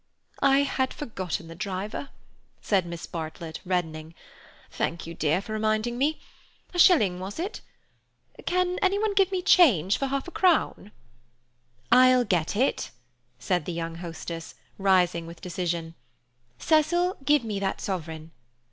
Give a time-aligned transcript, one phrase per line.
[0.41, 2.09] "I had forgotten the driver,"
[2.59, 4.15] said Miss Bartlett, reddening.
[4.71, 6.19] "Thank you, dear, for reminding me.
[6.73, 7.61] A shilling was it?
[8.47, 10.91] Can any one give me change for half a crown?"
[11.91, 12.89] "I'll get it,"
[13.37, 15.93] said the young hostess, rising with decision.
[16.57, 18.31] "Cecil, give me that sovereign.